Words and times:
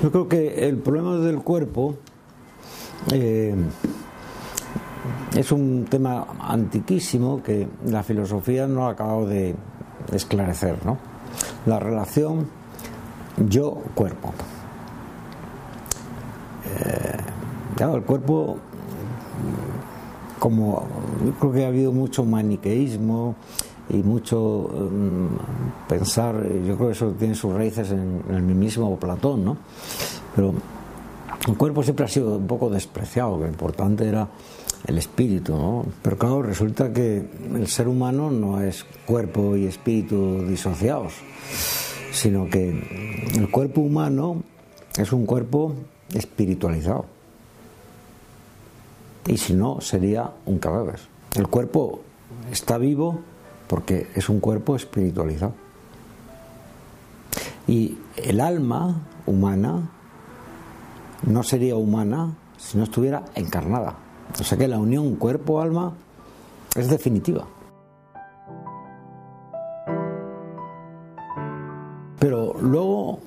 Yo 0.00 0.12
creo 0.12 0.28
que 0.28 0.68
el 0.68 0.76
problema 0.76 1.16
del 1.16 1.42
cuerpo 1.42 1.96
eh, 3.10 3.52
es 5.36 5.50
un 5.50 5.86
tema 5.90 6.24
antiquísimo 6.40 7.42
que 7.42 7.66
la 7.84 8.04
filosofía 8.04 8.68
no 8.68 8.86
ha 8.86 8.92
acabado 8.92 9.26
de 9.26 9.56
esclarecer, 10.12 10.76
¿no? 10.86 10.98
La 11.66 11.80
relación 11.80 12.48
yo-cuerpo. 13.48 14.32
Eh, 16.64 17.16
claro, 17.74 17.96
el 17.96 18.04
cuerpo, 18.04 18.58
como 20.38 20.86
yo 21.24 21.32
creo 21.32 21.52
que 21.52 21.64
ha 21.64 21.68
habido 21.68 21.92
mucho 21.92 22.24
maniqueísmo, 22.24 23.34
y 23.90 23.96
mucho 23.96 24.68
mm, 24.90 25.88
pensar, 25.88 26.42
yo 26.66 26.76
creo 26.76 26.88
que 26.88 26.92
eso 26.92 27.10
tiene 27.12 27.34
sus 27.34 27.54
raíces 27.54 27.90
en, 27.90 28.22
el 28.30 28.42
mismo 28.42 28.96
Platón, 28.98 29.44
¿no? 29.44 29.56
Pero 30.36 30.54
el 31.46 31.56
cuerpo 31.56 31.82
siempre 31.82 32.04
ha 32.04 32.08
sido 32.08 32.36
un 32.36 32.46
poco 32.46 32.68
despreciado, 32.68 33.38
lo 33.38 33.46
importante 33.46 34.06
era 34.06 34.28
el 34.86 34.98
espíritu, 34.98 35.56
¿no? 35.56 35.86
Pero 36.02 36.18
claro, 36.18 36.42
resulta 36.42 36.92
que 36.92 37.28
el 37.54 37.66
ser 37.66 37.88
humano 37.88 38.30
no 38.30 38.60
es 38.60 38.84
cuerpo 39.06 39.56
y 39.56 39.66
espíritu 39.66 40.44
disociados, 40.46 41.14
sino 42.12 42.48
que 42.48 42.68
el 43.34 43.50
cuerpo 43.50 43.80
humano 43.80 44.42
es 44.96 45.12
un 45.12 45.24
cuerpo 45.24 45.74
espiritualizado. 46.12 47.06
Y 49.26 49.36
si 49.36 49.52
no, 49.52 49.80
sería 49.80 50.30
un 50.46 50.58
cadáver. 50.58 51.00
El 51.36 51.48
cuerpo 51.48 52.00
está 52.50 52.78
vivo 52.78 53.20
porque 53.68 54.08
es 54.14 54.28
un 54.28 54.40
cuerpo 54.40 54.74
espiritualizado. 54.74 55.54
Y 57.66 57.98
el 58.16 58.40
alma 58.40 59.02
humana 59.26 59.90
no 61.26 61.42
sería 61.42 61.76
humana 61.76 62.34
si 62.56 62.78
no 62.78 62.84
estuviera 62.84 63.24
encarnada. 63.34 63.94
O 64.38 64.44
sea 64.44 64.58
que 64.58 64.68
la 64.68 64.78
unión 64.78 65.16
cuerpo-alma 65.16 65.92
es 66.74 66.88
definitiva. 66.88 67.46
Pero 72.18 72.54
luego, 72.60 73.20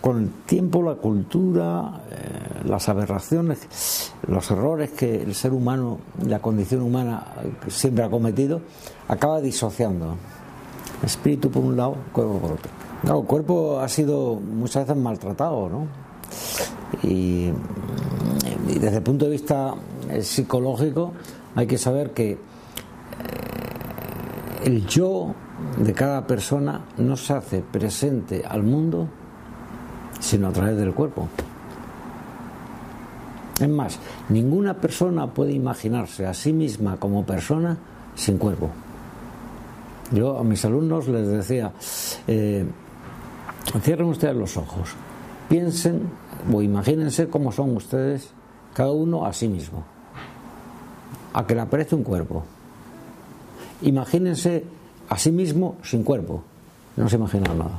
con 0.00 0.22
el 0.22 0.30
tiempo, 0.46 0.82
la 0.82 0.96
cultura, 0.96 2.00
eh, 2.10 2.51
las 2.64 2.88
aberraciones, 2.88 4.12
los 4.26 4.50
errores 4.50 4.90
que 4.90 5.22
el 5.22 5.34
ser 5.34 5.52
humano, 5.52 5.98
la 6.26 6.40
condición 6.40 6.82
humana 6.82 7.24
siempre 7.68 8.04
ha 8.04 8.10
cometido, 8.10 8.60
acaba 9.08 9.40
disociando. 9.40 10.16
Espíritu 11.04 11.50
por 11.50 11.64
un 11.64 11.76
lado, 11.76 11.96
cuerpo 12.12 12.38
por 12.38 12.52
otro. 12.52 12.70
el 13.20 13.26
cuerpo 13.26 13.80
ha 13.80 13.88
sido 13.88 14.34
muchas 14.34 14.86
veces 14.86 15.02
maltratado, 15.02 15.68
¿no? 15.68 15.86
Y, 17.02 17.50
desde 18.80 18.98
el 18.98 19.02
punto 19.02 19.26
de 19.26 19.32
vista 19.32 19.74
eh, 20.08 20.22
psicológico 20.22 21.12
hay 21.54 21.66
que 21.66 21.78
saber 21.78 22.12
que 22.12 22.32
eh, 22.32 22.38
el 24.64 24.86
yo 24.86 25.34
de 25.78 25.92
cada 25.92 26.26
persona 26.26 26.86
no 26.96 27.16
se 27.16 27.34
hace 27.34 27.60
presente 27.60 28.44
al 28.48 28.62
mundo 28.62 29.08
sino 30.22 30.48
a 30.48 30.52
través 30.52 30.76
del 30.76 30.94
cuerpo. 30.94 31.28
Es 33.62 33.68
más, 33.68 33.96
ninguna 34.28 34.74
persona 34.74 35.32
puede 35.32 35.52
imaginarse 35.52 36.26
a 36.26 36.34
sí 36.34 36.52
misma 36.52 36.96
como 36.96 37.24
persona 37.24 37.78
sin 38.16 38.36
cuerpo. 38.36 38.70
Yo 40.10 40.36
a 40.36 40.42
mis 40.42 40.64
alumnos 40.64 41.06
les 41.06 41.28
decía, 41.28 41.72
eh, 42.26 42.66
cierren 43.80 44.08
ustedes 44.08 44.34
los 44.34 44.56
ojos, 44.56 44.90
piensen 45.48 46.02
o 46.52 46.60
imagínense 46.60 47.28
cómo 47.28 47.52
son 47.52 47.76
ustedes, 47.76 48.30
cada 48.74 48.90
uno 48.90 49.24
a 49.26 49.32
sí 49.32 49.46
mismo, 49.46 49.84
a 51.32 51.46
que 51.46 51.54
le 51.54 51.60
aparece 51.60 51.94
un 51.94 52.02
cuerpo. 52.02 52.42
Imagínense 53.82 54.64
a 55.08 55.16
sí 55.16 55.30
mismo 55.30 55.76
sin 55.84 56.02
cuerpo, 56.02 56.42
no 56.96 57.08
se 57.08 57.14
imaginan 57.14 57.58
nada. 57.58 57.78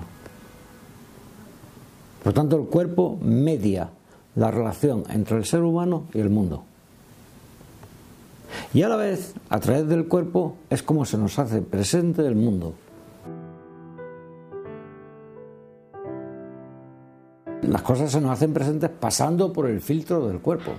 Por 2.23 2.31
tanto, 2.31 2.55
el 2.55 2.67
cuerpo 2.67 3.19
media 3.21 3.89
la 4.35 4.51
relación 4.51 5.03
entre 5.09 5.37
el 5.37 5.45
ser 5.45 5.61
humano 5.61 6.05
y 6.13 6.19
el 6.19 6.29
mundo. 6.29 6.63
Y 8.73 8.81
a 8.83 8.89
la 8.89 8.95
vez, 8.95 9.33
a 9.49 9.59
través 9.59 9.87
del 9.87 10.07
cuerpo, 10.07 10.57
es 10.69 10.83
como 10.83 11.05
se 11.05 11.17
nos 11.17 11.37
hace 11.39 11.61
presente 11.61 12.25
el 12.25 12.35
mundo. 12.35 12.73
Las 17.63 17.81
cosas 17.81 18.11
se 18.11 18.19
nos 18.19 18.31
hacen 18.31 18.53
presentes 18.53 18.89
pasando 18.89 19.53
por 19.53 19.69
el 19.69 19.79
filtro 19.81 20.27
del 20.27 20.39
cuerpo. 20.39 20.71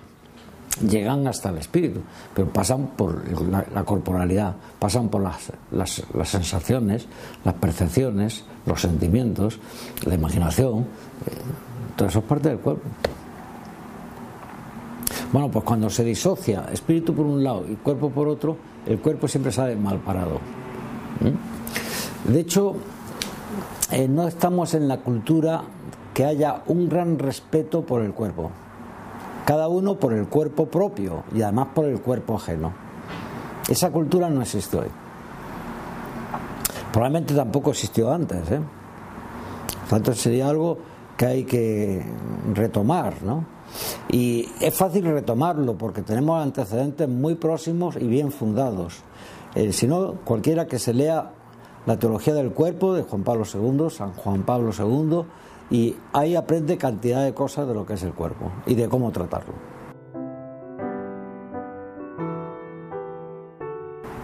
Llegan 0.88 1.26
hasta 1.28 1.50
el 1.50 1.58
espíritu, 1.58 2.00
pero 2.34 2.48
pasan 2.48 2.88
por 2.96 3.22
la, 3.48 3.84
corporalidad, 3.84 4.56
pasan 4.78 5.08
por 5.08 5.22
las, 5.22 5.52
las, 5.70 6.02
sensaciones, 6.28 7.06
las 7.44 7.54
percepciones, 7.54 8.44
los 8.66 8.80
sentimientos, 8.80 9.60
la 10.04 10.14
imaginación. 10.14 10.80
Eh, 10.80 10.84
todo 11.96 12.08
eso 12.08 12.18
es 12.18 12.24
parte 12.24 12.48
del 12.48 12.58
cuerpo. 12.58 12.82
Bueno, 15.34 15.50
pues 15.50 15.64
cuando 15.64 15.90
se 15.90 16.04
disocia 16.04 16.66
espíritu 16.72 17.12
por 17.12 17.26
un 17.26 17.42
lado 17.42 17.64
y 17.68 17.74
cuerpo 17.74 18.08
por 18.08 18.28
otro, 18.28 18.56
el 18.86 19.00
cuerpo 19.00 19.26
siempre 19.26 19.50
sale 19.50 19.74
mal 19.74 19.98
parado. 19.98 20.38
¿Mm? 21.18 22.30
De 22.32 22.38
hecho, 22.38 22.76
eh, 23.90 24.06
no 24.06 24.28
estamos 24.28 24.74
en 24.74 24.86
la 24.86 24.98
cultura 24.98 25.62
que 26.14 26.24
haya 26.24 26.62
un 26.68 26.88
gran 26.88 27.18
respeto 27.18 27.82
por 27.82 28.02
el 28.02 28.12
cuerpo. 28.12 28.52
Cada 29.44 29.66
uno 29.66 29.96
por 29.96 30.12
el 30.12 30.28
cuerpo 30.28 30.66
propio 30.66 31.24
y 31.34 31.42
además 31.42 31.66
por 31.74 31.86
el 31.86 32.00
cuerpo 32.00 32.36
ajeno. 32.36 32.72
Esa 33.68 33.90
cultura 33.90 34.30
no 34.30 34.40
existe 34.40 34.76
hoy. 34.76 34.88
Probablemente 36.92 37.34
tampoco 37.34 37.72
existió 37.72 38.12
antes. 38.12 38.52
¿eh? 38.52 38.60
Por 39.90 40.14
sería 40.14 40.48
algo 40.48 40.78
que 41.16 41.26
hay 41.26 41.44
que 41.44 42.02
retomar, 42.54 43.22
¿no? 43.22 43.44
Y 44.08 44.48
es 44.60 44.74
fácil 44.74 45.04
retomarlo 45.04 45.76
porque 45.76 46.02
tenemos 46.02 46.42
antecedentes 46.42 47.08
muy 47.08 47.34
próximos 47.34 47.96
y 47.96 48.06
bien 48.06 48.30
fundados. 48.30 49.02
Eh, 49.54 49.72
si 49.72 49.86
no, 49.86 50.14
cualquiera 50.24 50.66
que 50.66 50.78
se 50.78 50.92
lea 50.92 51.30
la 51.86 51.98
teología 51.98 52.34
del 52.34 52.50
cuerpo 52.50 52.94
de 52.94 53.02
Juan 53.02 53.22
Pablo 53.22 53.44
II, 53.52 53.90
San 53.90 54.12
Juan 54.14 54.42
Pablo 54.42 54.70
II, 54.76 55.24
y 55.70 55.96
ahí 56.12 56.36
aprende 56.36 56.76
cantidad 56.78 57.24
de 57.24 57.34
cosas 57.34 57.66
de 57.66 57.74
lo 57.74 57.86
que 57.86 57.94
es 57.94 58.02
el 58.02 58.12
cuerpo 58.12 58.50
y 58.66 58.74
de 58.74 58.88
cómo 58.88 59.10
tratarlo. 59.12 59.54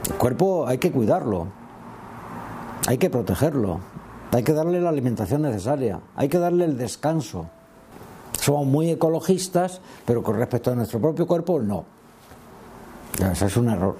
El 0.08 0.16
cuerpo 0.16 0.66
hay 0.66 0.78
que 0.78 0.92
cuidarlo, 0.92 1.46
hay 2.86 2.98
que 2.98 3.08
protegerlo, 3.08 3.80
hay 4.32 4.42
que 4.42 4.52
darle 4.52 4.80
la 4.80 4.90
alimentación 4.90 5.42
necesaria, 5.42 6.00
hay 6.14 6.28
que 6.28 6.38
darle 6.38 6.64
el 6.64 6.78
descanso. 6.78 7.46
Somos 8.40 8.66
muy 8.66 8.90
ecologistas, 8.90 9.80
pero 10.06 10.22
con 10.22 10.36
respecto 10.36 10.70
a 10.70 10.74
nuestro 10.74 11.00
propio 11.00 11.26
cuerpo, 11.26 11.60
no. 11.60 11.84
Eso 13.32 13.46
es 13.46 13.56
un 13.56 13.68
error. 13.68 13.96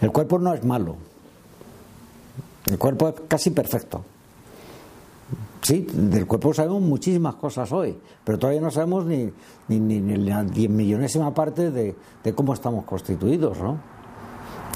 El 0.00 0.10
cuerpo 0.10 0.38
no 0.38 0.54
es 0.54 0.64
malo. 0.64 0.96
El 2.66 2.78
cuerpo 2.78 3.08
es 3.08 3.14
casi 3.28 3.50
perfecto. 3.50 4.04
Sí, 5.62 5.86
del 5.92 6.26
cuerpo 6.26 6.54
sabemos 6.54 6.80
muchísimas 6.80 7.34
cosas 7.34 7.70
hoy, 7.70 7.96
pero 8.24 8.38
todavía 8.38 8.62
no 8.62 8.70
sabemos 8.70 9.04
ni, 9.04 9.30
ni, 9.68 10.00
la 10.16 10.42
diez 10.42 10.70
millonésima 10.70 11.34
parte 11.34 11.70
de, 11.70 11.94
de, 12.24 12.34
cómo 12.34 12.54
estamos 12.54 12.86
constituidos, 12.86 13.58
¿no? 13.58 13.78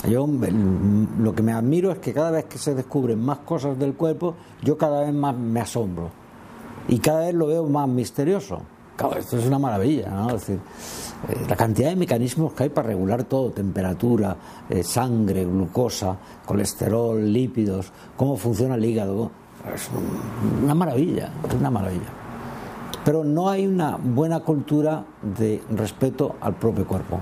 Yo 0.09 0.29
lo 1.19 1.35
que 1.35 1.43
me 1.43 1.53
admiro 1.53 1.91
es 1.91 1.99
que 1.99 2.13
cada 2.13 2.31
vez 2.31 2.45
que 2.45 2.59
se 2.59 2.75
descubren 2.75 3.21
más 3.21 3.39
cosas 3.39 3.79
del 3.79 3.95
cuerpo, 3.95 4.35
yo 4.63 4.77
cada 4.77 5.01
vez 5.01 5.15
más 5.15 5.37
me 5.37 5.61
asombro 5.61 6.11
y 6.89 6.99
cada 6.99 7.21
vez 7.21 7.35
lo 7.35 7.47
veo 7.47 7.65
más 7.65 7.89
misterioso. 7.89 8.61
Claro, 8.97 9.19
esto 9.19 9.39
es 9.39 9.47
una 9.47 9.59
maravilla, 9.59 10.09
¿no? 10.11 10.29
Es 10.29 10.47
decir, 10.47 10.61
eh, 11.29 11.47
la 11.49 11.57
cantidad 11.57 11.89
de 11.89 11.97
mecanismos 11.97 12.53
que 12.53 12.65
hay 12.65 12.69
para 12.69 12.89
regular 12.89 13.25
todo, 13.25 13.51
temperatura, 13.51 14.37
eh, 14.69 14.85
sangre, 14.85 15.45
glucosa, 15.45 16.17
colesterol, 16.45 17.21
lípidos, 17.33 17.91
cómo 18.17 18.37
funciona 18.37 18.77
el 18.77 18.85
hígado, 18.85 19.33
es 19.75 19.89
una 20.63 20.75
maravilla, 20.75 21.33
es 21.49 21.55
una 21.55 21.71
maravilla. 21.71 22.13
Pero 23.05 23.25
no 23.25 23.49
hay 23.51 23.67
una 23.67 23.97
buena 23.97 24.41
cultura 24.41 25.05
de 25.23 25.61
respeto 25.71 26.37
al 26.41 26.55
propio 26.55 26.87
cuerpo. 26.87 27.21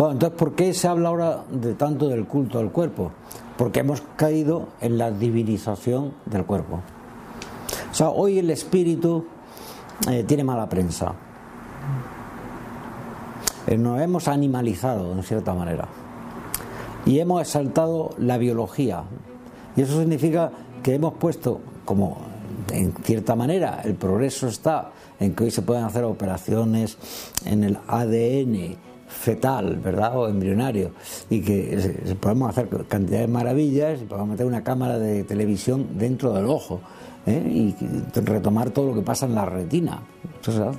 Bueno, 0.00 0.14
entonces, 0.14 0.38
¿por 0.38 0.54
qué 0.54 0.72
se 0.72 0.88
habla 0.88 1.10
ahora 1.10 1.44
de 1.50 1.74
tanto 1.74 2.08
del 2.08 2.24
culto 2.24 2.58
al 2.58 2.72
cuerpo? 2.72 3.12
Porque 3.58 3.80
hemos 3.80 4.00
caído 4.16 4.68
en 4.80 4.96
la 4.96 5.10
divinización 5.10 6.14
del 6.24 6.46
cuerpo. 6.46 6.80
O 7.90 7.94
sea, 7.94 8.08
hoy 8.08 8.38
el 8.38 8.48
espíritu 8.48 9.26
eh, 10.08 10.24
tiene 10.26 10.42
mala 10.42 10.70
prensa. 10.70 11.12
Eh, 13.66 13.76
nos 13.76 14.00
hemos 14.00 14.26
animalizado, 14.26 15.12
en 15.12 15.22
cierta 15.22 15.52
manera. 15.52 15.86
y 17.04 17.18
hemos 17.18 17.42
exaltado 17.42 18.14
la 18.16 18.38
biología. 18.38 19.02
Y 19.76 19.82
eso 19.82 19.98
significa 19.98 20.50
que 20.82 20.94
hemos 20.94 21.12
puesto, 21.12 21.60
como 21.84 22.16
en 22.72 22.94
cierta 23.04 23.36
manera 23.36 23.82
el 23.84 23.96
progreso 23.96 24.46
está 24.46 24.92
en 25.18 25.34
que 25.34 25.44
hoy 25.44 25.50
se 25.50 25.60
pueden 25.60 25.84
hacer 25.84 26.04
operaciones 26.04 26.96
en 27.44 27.64
el 27.64 27.78
ADN 27.86 28.88
fetal, 29.10 29.76
¿verdad? 29.76 30.16
O 30.16 30.28
embrionario, 30.28 30.92
y 31.28 31.42
que 31.42 32.16
podemos 32.20 32.48
hacer 32.48 32.68
cantidades 32.88 33.26
de 33.26 33.32
maravillas, 33.32 34.00
podemos 34.08 34.30
meter 34.30 34.46
una 34.46 34.62
cámara 34.62 34.98
de 34.98 35.24
televisión 35.24 35.88
dentro 35.98 36.32
del 36.32 36.46
ojo 36.46 36.80
¿eh? 37.26 37.42
y 37.46 38.20
retomar 38.20 38.70
todo 38.70 38.86
lo 38.86 38.94
que 38.94 39.02
pasa 39.02 39.26
en 39.26 39.34
la 39.34 39.44
retina. 39.44 40.00
Eso 40.40 40.52
se 40.52 40.62
hace. 40.62 40.78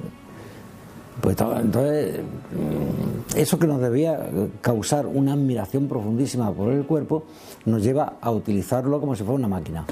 Pues 1.20 1.38
entonces, 1.40 2.20
mm, 2.22 3.38
eso 3.38 3.60
que 3.60 3.68
nos 3.68 3.80
debía 3.80 4.18
causar 4.62 5.06
una 5.06 5.34
admiración 5.34 5.88
profundísima 5.88 6.52
por 6.52 6.72
el 6.72 6.86
cuerpo, 6.86 7.26
nos 7.66 7.84
lleva 7.84 8.14
a 8.22 8.32
utilizarlo 8.32 9.00
como 9.00 9.16
si 9.16 9.24
fuera 9.24 9.36
una 9.36 9.48
máquina. 9.48 9.86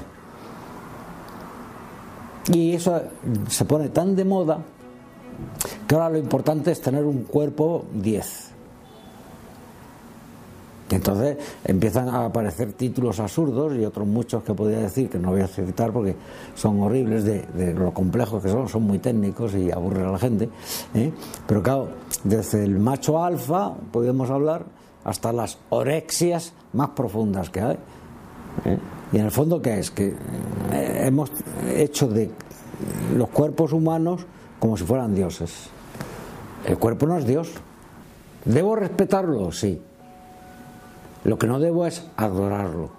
Y 2.51 2.73
eso 2.73 2.99
se 3.47 3.65
pone 3.65 3.89
tan 3.89 4.15
de 4.15 4.25
moda 4.25 4.59
que 5.87 5.95
ahora 5.95 6.09
lo 6.09 6.17
importante 6.17 6.71
es 6.71 6.81
tener 6.81 7.03
un 7.05 7.23
cuerpo 7.23 7.85
10. 7.93 8.49
Entonces 10.91 11.37
empiezan 11.65 12.09
a 12.09 12.25
aparecer 12.25 12.73
títulos 12.73 13.19
absurdos 13.19 13.75
y 13.75 13.85
otros 13.85 14.07
muchos 14.07 14.43
que 14.43 14.53
podría 14.53 14.79
decir 14.79 15.09
que 15.09 15.19
no 15.19 15.31
voy 15.31 15.41
a 15.41 15.47
citar 15.47 15.91
porque 15.91 16.15
son 16.55 16.81
horribles 16.81 17.23
de, 17.23 17.73
lo 17.73 17.93
complejos 17.93 18.41
que 18.41 18.49
son, 18.49 18.67
son 18.67 18.83
muy 18.83 18.99
técnicos 18.99 19.53
y 19.53 19.71
aburren 19.71 20.05
a 20.05 20.11
la 20.11 20.19
gente. 20.19 20.49
¿eh? 20.95 21.11
Pero 21.45 21.61
claro, 21.61 21.89
desde 22.23 22.63
el 22.63 22.79
macho 22.79 23.23
alfa 23.23 23.73
podemos 23.91 24.29
hablar 24.29 24.65
hasta 25.03 25.31
las 25.31 25.59
orexias 25.69 26.53
más 26.73 26.89
profundas 26.89 27.49
que 27.49 27.61
hay. 27.61 27.77
¿eh? 28.65 28.77
Y 29.11 29.17
en 29.17 29.25
el 29.25 29.31
fondo, 29.31 29.61
¿qué 29.61 29.79
es? 29.79 29.91
Que 29.91 30.13
eh, 30.71 31.01
hemos 31.05 31.31
hecho 31.75 32.07
de 32.07 32.31
los 33.15 33.29
cuerpos 33.29 33.73
humanos 33.73 34.25
como 34.59 34.77
si 34.77 34.83
fueran 34.83 35.15
dioses. 35.15 35.69
El 36.65 36.77
cuerpo 36.77 37.07
no 37.07 37.17
es 37.17 37.25
Dios. 37.25 37.51
¿Debo 38.45 38.75
respetarlo? 38.75 39.51
Sí. 39.51 39.81
Lo 41.23 41.37
que 41.37 41.47
no 41.47 41.59
debo 41.59 41.85
es 41.85 42.05
adorarlo. 42.17 42.89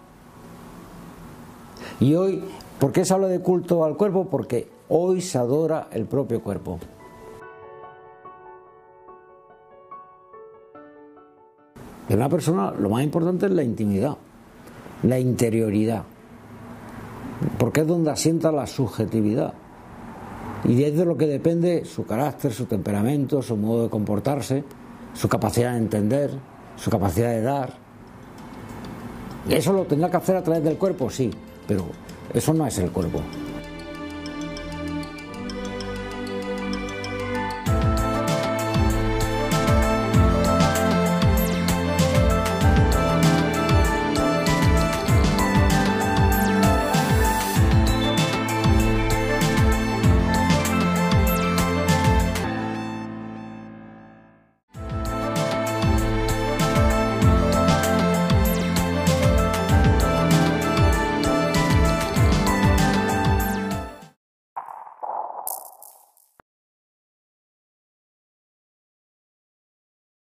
Y 2.00 2.14
hoy, 2.14 2.42
¿por 2.78 2.92
qué 2.92 3.04
se 3.04 3.12
habla 3.14 3.28
de 3.28 3.40
culto 3.40 3.84
al 3.84 3.96
cuerpo? 3.96 4.26
Porque 4.28 4.68
hoy 4.88 5.20
se 5.20 5.38
adora 5.38 5.88
el 5.92 6.06
propio 6.06 6.42
cuerpo. 6.42 6.78
En 12.08 12.16
una 12.16 12.28
persona 12.28 12.72
lo 12.72 12.90
más 12.90 13.04
importante 13.04 13.46
es 13.46 13.52
la 13.52 13.62
intimidad, 13.62 14.16
la 15.04 15.20
interioridad, 15.20 16.02
porque 17.56 17.82
es 17.82 17.86
donde 17.86 18.10
asienta 18.10 18.50
la 18.50 18.66
subjetividad. 18.66 19.54
Y 20.64 20.82
es 20.82 20.96
de 20.96 21.04
lo 21.04 21.16
que 21.16 21.26
depende 21.26 21.84
su 21.84 22.04
carácter, 22.04 22.52
su 22.52 22.66
temperamento, 22.66 23.42
su 23.42 23.56
modo 23.56 23.84
de 23.84 23.90
comportarse, 23.90 24.64
su 25.14 25.28
capacidad 25.28 25.72
de 25.72 25.78
entender, 25.78 26.30
su 26.76 26.90
capacidad 26.90 27.30
de 27.30 27.42
dar. 27.42 27.74
¿Eso 29.48 29.72
lo 29.72 29.84
tendrá 29.84 30.10
que 30.10 30.18
hacer 30.18 30.36
a 30.36 30.42
través 30.42 30.62
del 30.62 30.76
cuerpo? 30.76 31.08
Sí, 31.10 31.30
pero 31.66 31.86
eso 32.34 32.52
no 32.52 32.66
es 32.66 32.78
el 32.78 32.90
cuerpo. 32.90 33.20